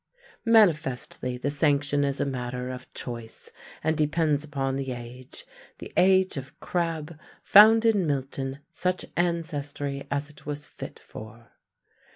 [0.47, 3.51] Manifestly the sanction is a matter of choice,
[3.83, 5.45] and depends upon the age:
[5.77, 11.51] the age of Crabbe found in Milton such ancestry as it was fit for.